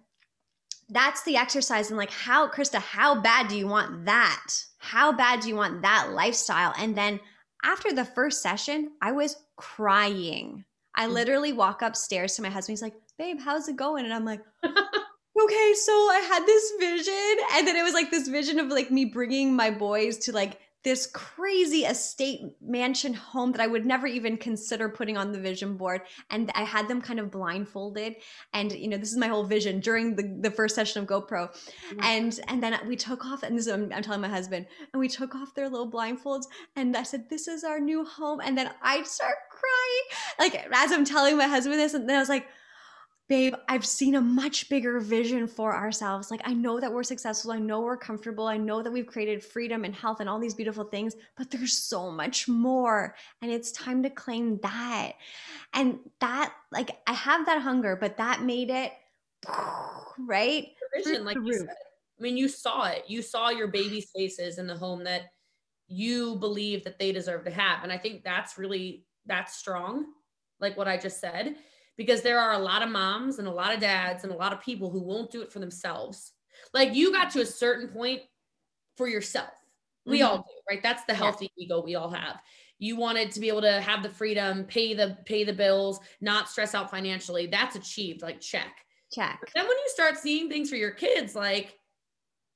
[0.91, 4.55] that's the exercise and like how Krista, how bad do you want that?
[4.79, 6.73] How bad do you want that lifestyle?
[6.79, 7.19] And then
[7.65, 10.65] after the first session, I was crying.
[10.95, 11.15] I mm.
[11.15, 12.75] literally walk upstairs to my husband.
[12.75, 14.05] He's like, babe, how's it going?
[14.05, 14.43] And I'm like,
[15.49, 18.91] okay, so I had this vision, and then it was like this vision of like
[18.91, 24.07] me bringing my boys to like this crazy estate mansion home that I would never
[24.07, 26.03] even consider putting on the vision board.
[26.31, 28.15] And I had them kind of blindfolded.
[28.53, 31.51] And, you know, this is my whole vision during the, the first session of GoPro.
[31.51, 32.01] Mm-hmm.
[32.03, 35.01] And and then we took off, and this is I'm, I'm telling my husband, and
[35.01, 36.45] we took off their little blindfolds.
[36.77, 38.41] And I said, This is our new home.
[38.41, 40.53] And then I start crying.
[40.53, 42.47] Like as I'm telling my husband this, and then I was like,
[43.29, 46.31] babe, I've seen a much bigger vision for ourselves.
[46.31, 47.53] Like, I know that we're successful.
[47.53, 48.47] I know we're comfortable.
[48.47, 51.75] I know that we've created freedom and health and all these beautiful things, but there's
[51.75, 53.15] so much more.
[53.43, 55.13] And it's time to claim that.
[55.75, 58.93] And that, like, I have that hunger, but that made it
[60.19, 60.69] right.
[60.97, 61.69] Vision, like you said.
[61.69, 63.05] I mean, you saw it.
[63.09, 65.31] You saw your baby's faces in the home that
[65.87, 67.83] you believe that they deserve to have.
[67.83, 70.07] And I think that's really that's strong,
[70.61, 71.57] like what I just said
[71.99, 74.55] because there are a lot of moms and a lot of dads and a lot
[74.55, 76.33] of people who won't do it for themselves.
[76.73, 78.23] Like you got to a certain point
[78.97, 79.51] for yourself.
[80.07, 80.29] We mm-hmm.
[80.29, 80.83] all do, right?
[80.83, 81.65] That's the healthy yeah.
[81.65, 82.41] ego we all have.
[82.79, 86.49] You wanted to be able to have the freedom, pay the pay the bills, not
[86.49, 87.49] stress out financially.
[87.49, 88.73] That's achieved, like check.
[89.13, 89.39] Check.
[89.41, 91.77] But then when you start seeing things for your kids, like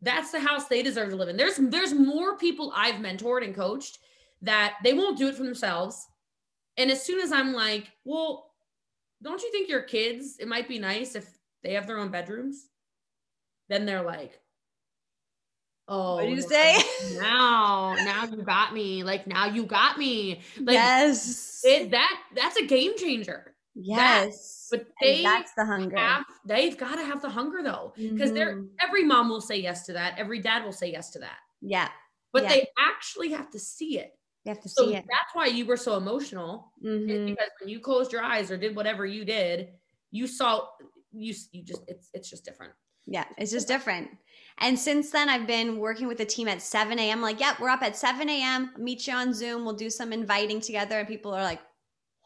[0.01, 1.37] that's the house they deserve to live in.
[1.37, 3.99] There's there's more people I've mentored and coached
[4.43, 6.07] that they won't do it for themselves.
[6.77, 8.52] And as soon as I'm like, well,
[9.23, 11.27] don't you think your kids, it might be nice if
[11.63, 12.67] they have their own bedrooms?
[13.69, 14.43] Then they're like,
[15.89, 16.79] Oh, what do you say?
[17.21, 19.03] Now, now you got me.
[19.03, 20.41] Like now you got me.
[20.59, 23.55] Like, yes, it, that that's a game changer.
[23.75, 25.97] Yes, that, but they and that's the hunger.
[25.97, 28.35] Have, they've got to have the hunger though, because mm-hmm.
[28.35, 30.15] they're every mom will say yes to that.
[30.19, 31.39] Every dad will say yes to that.
[31.61, 31.89] Yeah,
[32.33, 32.49] but yeah.
[32.51, 34.13] they actually have to see it.
[34.45, 35.05] You have to so see it.
[35.09, 36.73] That's why you were so emotional.
[36.85, 37.27] Mm-hmm.
[37.27, 39.69] Because when you closed your eyes or did whatever you did,
[40.11, 40.67] you saw
[41.13, 42.73] you you just it's it's just different.
[43.07, 44.09] Yeah, it's just different.
[44.59, 47.21] And since then, I've been working with the team at 7 a.m.
[47.21, 48.71] Like, yep, we're up at 7 a.m.
[48.79, 49.65] Meet you on Zoom.
[49.65, 51.01] We'll do some inviting together.
[51.01, 51.61] And people are like,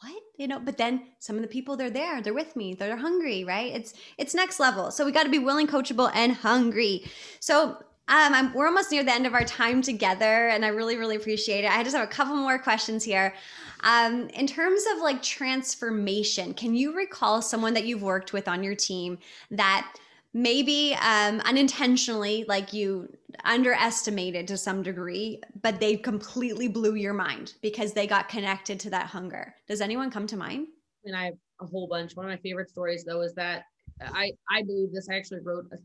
[0.02, 0.22] what?
[0.36, 3.44] You know, but then some of the people they're there, they're with me, they're hungry,
[3.44, 3.74] right?
[3.74, 4.90] It's it's next level.
[4.90, 7.04] So we got to be willing, coachable, and hungry.
[7.40, 10.96] So um, I'm, we're almost near the end of our time together, and I really,
[10.96, 11.70] really appreciate it.
[11.70, 13.34] I just have a couple more questions here.
[13.82, 18.62] Um, in terms of like transformation, can you recall someone that you've worked with on
[18.62, 19.18] your team
[19.50, 19.92] that
[20.32, 23.12] maybe um, unintentionally, like you
[23.44, 28.90] underestimated to some degree, but they completely blew your mind because they got connected to
[28.90, 29.54] that hunger?
[29.66, 30.68] Does anyone come to mind?
[31.04, 32.14] And I have a whole bunch.
[32.14, 33.64] One of my favorite stories, though, is that
[34.00, 35.08] I I believe this.
[35.10, 35.76] I actually wrote a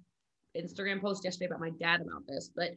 [0.58, 2.72] Instagram post yesterday about my dad about this, but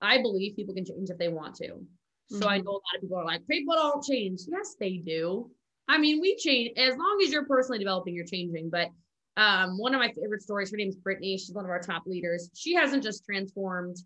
[0.00, 1.80] I believe people can change if they want to.
[2.28, 2.48] So mm-hmm.
[2.48, 4.40] I know a lot of people are like, people don't change.
[4.48, 5.50] Yes, they do.
[5.88, 8.70] I mean, we change as long as you're personally developing, you're changing.
[8.70, 8.88] But
[9.36, 11.36] um, one of my favorite stories, her name's Brittany.
[11.36, 12.50] She's one of our top leaders.
[12.54, 13.96] She hasn't just transformed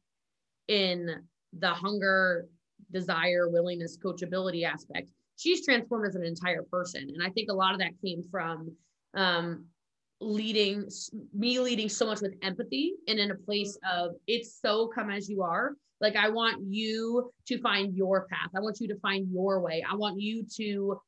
[0.69, 1.23] in
[1.59, 2.47] the hunger,
[2.93, 5.09] desire, willingness, coachability aspect.
[5.37, 7.09] She's transformed as an entire person.
[7.15, 8.73] And I think a lot of that came from
[9.15, 9.65] um,
[10.21, 10.89] leading
[11.35, 15.29] me leading so much with empathy and in a place of it's so come as
[15.29, 15.73] you are.
[16.01, 18.51] Like i want you to find your path.
[18.57, 19.85] I want you to find your way.
[19.89, 21.01] I want you to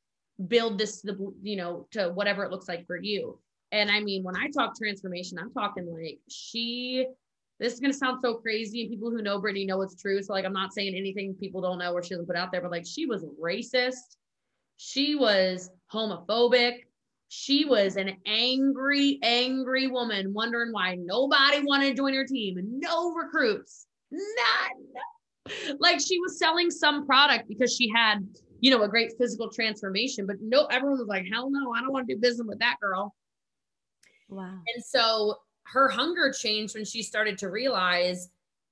[0.47, 3.39] build this the you know to whatever it looks like for you.
[3.71, 7.07] And i mean when i talk transformation i'm talking like she
[7.59, 10.21] this is going to sound so crazy and people who know brittany know it's true
[10.21, 12.61] so like i'm not saying anything people don't know or she doesn't put out there
[12.61, 14.17] but like she was racist.
[14.77, 16.81] She was homophobic
[17.29, 22.79] she was an angry, angry woman wondering why nobody wanted to join her team and
[22.79, 23.87] no recruits.
[24.11, 25.77] None.
[25.79, 28.25] Like she was selling some product because she had,
[28.59, 31.91] you know, a great physical transformation, but no, everyone was like, hell no, I don't
[31.91, 33.13] want to do business with that girl.
[34.29, 34.59] Wow.
[34.73, 38.29] And so her hunger changed when she started to realize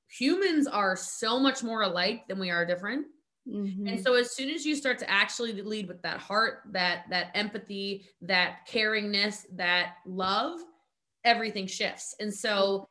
[0.09, 3.07] humans are so much more alike than we are different.
[3.47, 3.87] Mm-hmm.
[3.87, 7.31] And so as soon as you start to actually lead with that heart, that that
[7.33, 10.59] empathy, that caringness, that love,
[11.23, 12.15] everything shifts.
[12.19, 12.87] And so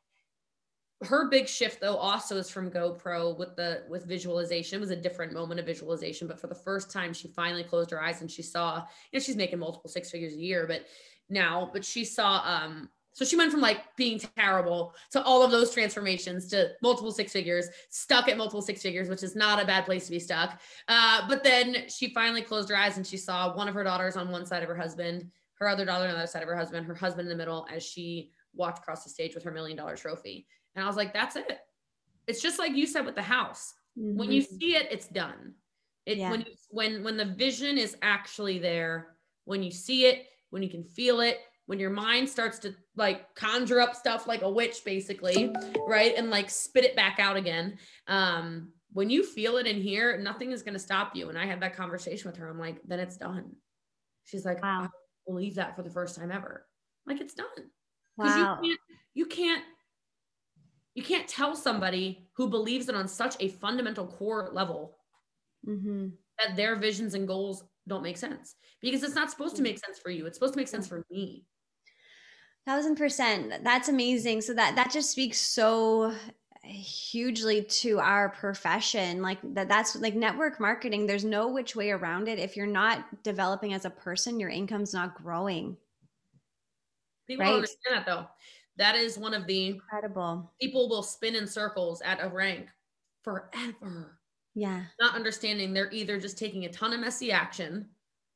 [1.02, 4.76] her big shift though also is from GoPro with the with visualization.
[4.76, 7.90] It was a different moment of visualization, but for the first time she finally closed
[7.90, 10.84] her eyes and she saw, you know, she's making multiple six figures a year, but
[11.30, 15.50] now, but she saw um so she went from like being terrible to all of
[15.50, 19.66] those transformations to multiple six figures, stuck at multiple six figures, which is not a
[19.66, 20.60] bad place to be stuck.
[20.88, 24.16] Uh, but then she finally closed her eyes and she saw one of her daughters
[24.16, 26.56] on one side of her husband, her other daughter on the other side of her
[26.56, 29.76] husband, her husband in the middle as she walked across the stage with her million
[29.76, 30.46] dollar trophy.
[30.74, 31.58] And I was like, that's it.
[32.26, 33.74] It's just like you said with the house.
[33.98, 34.18] Mm-hmm.
[34.18, 34.56] When you mm-hmm.
[34.56, 35.54] see it, it's done.
[36.06, 36.30] It yeah.
[36.30, 40.70] when you, when when the vision is actually there, when you see it, when you
[40.70, 44.84] can feel it, when your mind starts to like conjure up stuff like a witch
[44.84, 45.54] basically
[45.86, 50.18] right and like spit it back out again um when you feel it in here,
[50.18, 51.28] nothing is going to stop you.
[51.28, 52.48] And I had that conversation with her.
[52.48, 53.52] I'm like, then it's done.
[54.24, 54.84] She's like, wow.
[54.84, 54.88] I
[55.26, 56.66] believe that for the first time ever.
[57.06, 57.46] Like it's done.
[58.16, 58.58] Wow.
[58.62, 58.80] You can't,
[59.14, 59.64] you can't,
[60.94, 64.96] you can't tell somebody who believes it on such a fundamental core level
[65.66, 66.08] mm-hmm.
[66.38, 69.64] that their visions and goals don't make sense because it's not supposed to mm.
[69.64, 70.24] make sense for you.
[70.24, 70.90] It's supposed to make sense mm.
[70.90, 71.44] for me.
[72.64, 73.64] Thousand percent.
[73.64, 74.40] That's amazing.
[74.40, 76.14] So that that just speaks so
[76.62, 82.28] hugely to our profession like that that's like network marketing there's no which way around
[82.28, 85.74] it if you're not developing as a person your income's not growing
[87.26, 87.54] people right?
[87.54, 88.26] understand that though
[88.76, 92.68] that is one of the incredible people will spin in circles at a rank
[93.24, 94.19] forever
[94.54, 97.86] yeah not understanding they're either just taking a ton of messy action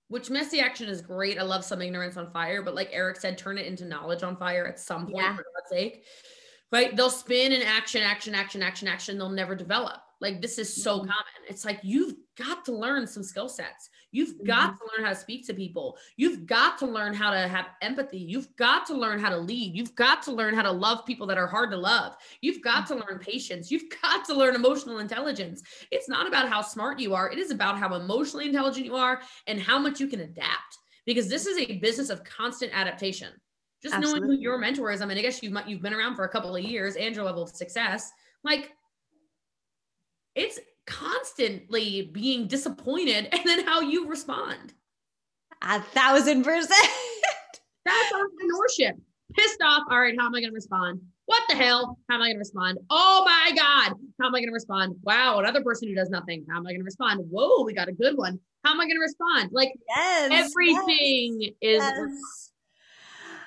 [0.09, 3.37] which messy action is great i love some ignorance on fire but like eric said
[3.37, 5.37] turn it into knowledge on fire at some point yeah.
[5.37, 6.05] for god's sake
[6.75, 6.97] right?
[6.97, 9.17] They'll spin in action, action, action, action, action.
[9.17, 10.01] They'll never develop.
[10.25, 11.09] Like this is so mm-hmm.
[11.09, 11.49] common.
[11.49, 13.91] It's like you've got to learn some skill sets.
[14.11, 14.47] You've mm-hmm.
[14.47, 15.99] got to learn how to speak to people.
[16.17, 18.19] You've got to learn how to have empathy.
[18.19, 19.77] You've got to learn how to lead.
[19.77, 22.17] You've got to learn how to love people that are hard to love.
[22.41, 23.71] You've got to learn patience.
[23.71, 25.63] You've got to learn emotional intelligence.
[25.91, 29.21] It's not about how smart you are, it is about how emotionally intelligent you are
[29.47, 33.29] and how much you can adapt because this is a business of constant adaptation
[33.83, 34.21] just Absolutely.
[34.21, 35.03] knowing who your mentor is.
[35.03, 37.23] I mean, I guess you've you've been around for a couple of years and your
[37.23, 38.11] level of success.
[38.43, 38.73] Like,
[40.35, 44.75] it's constantly being disappointed, and then how you respond.
[45.63, 46.71] A thousand percent.
[47.85, 48.93] That's entrepreneurship.
[49.35, 49.83] Pissed off.
[49.91, 51.01] All right, how am I going to respond?
[51.27, 51.99] What the hell?
[52.09, 52.79] How am I going to respond?
[52.91, 53.95] Oh my God.
[54.21, 54.97] How am I going to respond?
[55.03, 56.45] Wow, another person who does nothing.
[56.51, 57.25] How am I going to respond?
[57.31, 58.39] Whoa, we got a good one.
[58.63, 59.51] How am I going to respond?
[59.53, 62.51] Like yes, everything yes, is yes.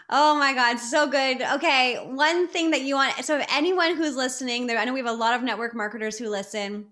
[0.09, 1.41] Oh my God, so good.
[1.41, 5.09] Okay, one thing that you want so anyone who's listening, there I know we have
[5.09, 6.87] a lot of network marketers who listen.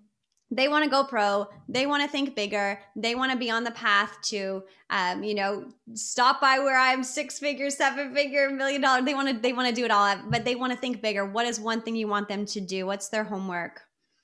[0.51, 1.47] They want to go pro.
[1.67, 2.80] They want to think bigger.
[2.95, 7.04] They want to be on the path to, um, you know, stop by where I'm
[7.04, 9.01] six figure, seven figure, million dollar.
[9.01, 11.25] They want to, they want to do it all, but they want to think bigger.
[11.25, 12.86] What is one thing you want them to do?
[12.86, 13.82] What's their homework?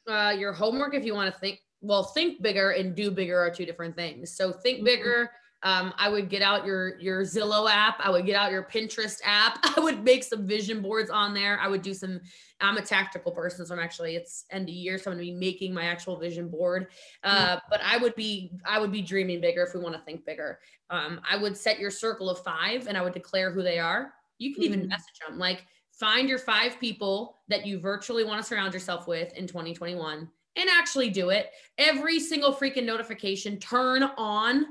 [0.07, 3.49] Uh, your homework, if you want to think, well, think bigger and do bigger are
[3.49, 4.31] two different things.
[4.35, 4.85] So think mm-hmm.
[4.85, 5.31] bigger
[5.63, 7.99] um, I would get out your your Zillow app.
[7.99, 9.59] I would get out your Pinterest app.
[9.77, 11.59] I would make some vision boards on there.
[11.59, 12.19] I would do some.
[12.59, 15.33] I'm a tactical person, so I'm actually it's end of year, so I'm gonna be
[15.33, 16.87] making my actual vision board.
[17.23, 17.59] Uh, mm-hmm.
[17.69, 20.59] But I would be I would be dreaming bigger if we want to think bigger.
[20.89, 24.13] Um, I would set your circle of five, and I would declare who they are.
[24.39, 24.73] You can mm-hmm.
[24.73, 29.07] even message them like find your five people that you virtually want to surround yourself
[29.07, 31.51] with in 2021 and actually do it.
[31.77, 34.65] Every single freaking notification turn on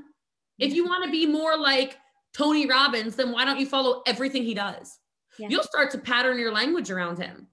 [0.61, 1.97] if you want to be more like
[2.33, 4.99] Tony Robbins, then why don't you follow everything he does?
[5.37, 5.47] Yeah.
[5.49, 7.47] You'll start to pattern your language around him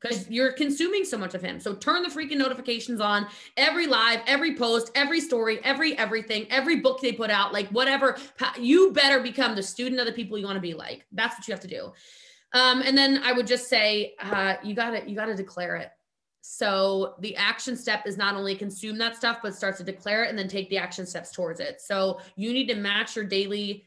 [0.00, 1.58] because you're consuming so much of him.
[1.58, 6.80] So turn the freaking notifications on every live, every post, every story, every everything, every
[6.80, 8.18] book they put out, like whatever.
[8.58, 11.06] You better become the student of the people you want to be like.
[11.12, 11.92] That's what you have to do.
[12.52, 15.90] Um, and then I would just say, uh, you gotta, you gotta declare it.
[16.42, 20.30] So the action step is not only consume that stuff, but start to declare it
[20.30, 21.80] and then take the action steps towards it.
[21.80, 23.84] So you need to match your daily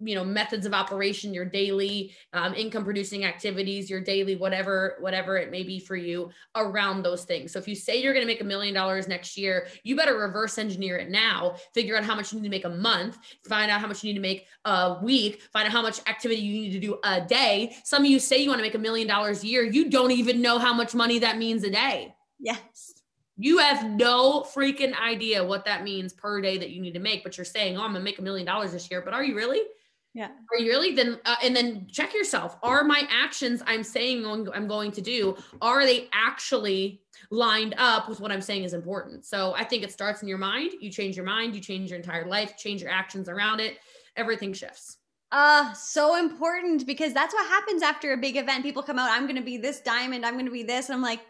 [0.00, 5.36] you know methods of operation your daily um, income producing activities your daily whatever whatever
[5.36, 8.30] it may be for you around those things so if you say you're going to
[8.30, 12.14] make a million dollars next year you better reverse engineer it now figure out how
[12.14, 14.46] much you need to make a month find out how much you need to make
[14.64, 18.10] a week find out how much activity you need to do a day some of
[18.10, 20.58] you say you want to make a million dollars a year you don't even know
[20.58, 22.94] how much money that means a day yes
[23.42, 27.22] you have no freaking idea what that means per day that you need to make,
[27.22, 29.34] but you're saying, "Oh, I'm gonna make a million dollars this year." But are you
[29.34, 29.62] really?
[30.12, 30.30] Yeah.
[30.52, 32.56] Are you really then uh, and then check yourself.
[32.62, 38.20] Are my actions I'm saying I'm going to do are they actually lined up with
[38.20, 39.24] what I'm saying is important?
[39.24, 40.72] So I think it starts in your mind.
[40.80, 43.78] You change your mind, you change your entire life, change your actions around it,
[44.16, 44.96] everything shifts.
[45.32, 48.64] Uh, so important because that's what happens after a big event.
[48.64, 50.88] People come out, I'm going to be this diamond, I'm going to be this.
[50.88, 51.20] And I'm like,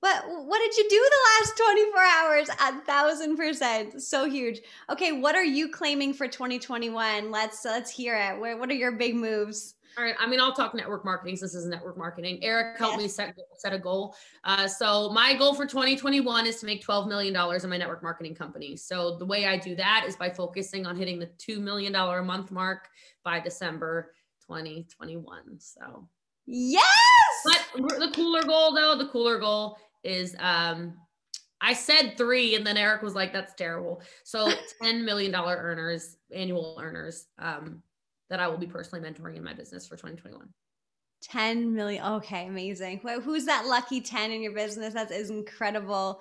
[0.00, 2.48] what what did you do the last 24 hours?
[2.48, 4.02] A thousand percent.
[4.02, 4.60] So huge.
[4.90, 7.30] Okay, what are you claiming for 2021?
[7.30, 8.38] Let's let's hear it.
[8.38, 9.74] What, what are your big moves?
[9.96, 10.14] All right.
[10.20, 12.38] I mean, I'll talk network marketing since this is network marketing.
[12.42, 13.02] Eric helped yes.
[13.02, 14.14] me set, set a goal.
[14.44, 18.32] Uh, so my goal for 2021 is to make $12 million in my network marketing
[18.36, 18.76] company.
[18.76, 22.22] So the way I do that is by focusing on hitting the $2 million a
[22.22, 22.88] month mark
[23.24, 24.12] by December
[24.46, 25.58] 2021.
[25.58, 26.06] So
[26.46, 26.84] yes.
[27.44, 29.78] But the cooler goal though, the cooler goal
[30.08, 30.94] is um
[31.60, 34.48] I said three, and then Eric was like, "That's terrible." So,
[34.82, 37.82] ten million dollar earners, annual earners, um,
[38.30, 40.48] that I will be personally mentoring in my business for 2021.
[41.20, 42.04] 10 million.
[42.04, 43.00] Okay, amazing.
[43.02, 44.94] Well, who's that lucky 10 in your business?
[44.94, 46.20] That is incredible.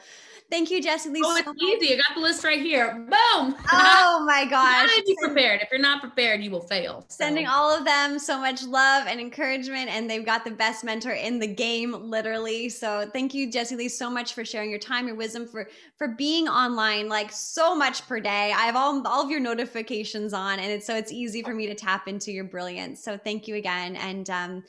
[0.50, 1.22] Thank you, Jessie Lee.
[1.24, 1.94] Oh, it's so easy.
[1.94, 2.94] I got the list right here.
[2.94, 3.56] Boom.
[3.70, 4.90] Oh my gosh.
[5.06, 5.62] be prepared.
[5.62, 7.02] If you're not prepared, you will fail.
[7.08, 7.24] So.
[7.24, 11.12] Sending all of them so much love and encouragement, and they've got the best mentor
[11.12, 12.70] in the game, literally.
[12.70, 16.10] So thank you, Jessie Lee, so much for sharing your time, your wisdom, for for
[16.10, 18.52] being online like so much per day.
[18.52, 21.68] I have all all of your notifications on, and it's so it's easy for me
[21.68, 23.04] to tap into your brilliance.
[23.04, 24.64] So thank you again, and um,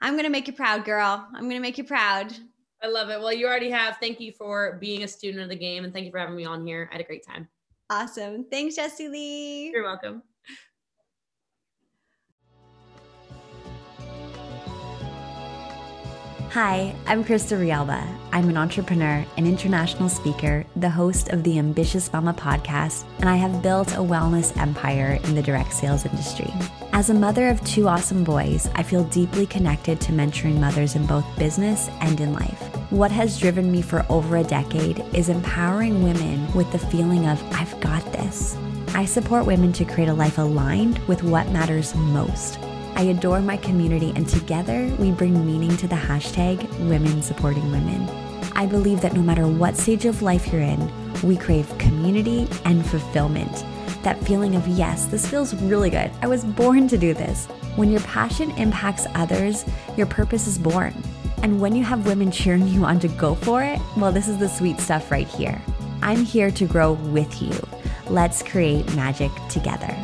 [0.00, 1.26] I'm gonna make you proud, girl.
[1.34, 2.32] I'm gonna make you proud.
[2.82, 3.20] I love it.
[3.20, 3.98] Well, you already have.
[3.98, 6.46] Thank you for being a student of the game and thank you for having me
[6.46, 6.88] on here.
[6.90, 7.48] I had a great time.
[7.90, 8.46] Awesome.
[8.50, 9.70] Thanks, Jessie Lee.
[9.70, 10.22] You're welcome.
[16.52, 18.04] Hi, I'm Krista Rialba.
[18.32, 23.36] I'm an entrepreneur, an international speaker, the host of the Ambitious Mama podcast, and I
[23.36, 26.52] have built a wellness empire in the direct sales industry.
[27.00, 31.06] As a mother of two awesome boys, I feel deeply connected to mentoring mothers in
[31.06, 32.60] both business and in life.
[32.90, 37.42] What has driven me for over a decade is empowering women with the feeling of,
[37.54, 38.54] I've got this.
[38.88, 42.58] I support women to create a life aligned with what matters most
[42.96, 48.10] I adore my community, and together we bring meaning to the hashtag Women Supporting Women.
[48.54, 50.92] I believe that no matter what stage of life you're in,
[51.22, 53.64] we crave community and fulfillment.
[54.02, 56.10] That feeling of, yes, this feels really good.
[56.22, 57.46] I was born to do this.
[57.76, 59.64] When your passion impacts others,
[59.96, 60.94] your purpose is born.
[61.42, 64.38] And when you have women cheering you on to go for it, well, this is
[64.38, 65.60] the sweet stuff right here.
[66.02, 67.54] I'm here to grow with you.
[68.08, 69.94] Let's create magic together.